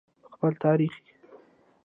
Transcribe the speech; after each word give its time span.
په 0.21 0.27
خپل 0.35 0.53
تاریخ. 0.65 0.93